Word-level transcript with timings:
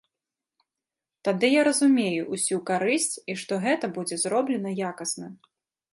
Тады 1.27 1.47
я 1.51 1.61
разумею 1.69 2.23
ўсю 2.35 2.57
карысць 2.71 3.13
і 3.35 3.39
што 3.43 3.53
гэта 3.67 3.85
будзе 3.99 4.15
зроблена 4.23 4.69
якасна. 4.93 5.27